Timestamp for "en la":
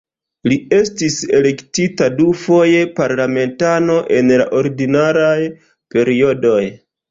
4.19-4.49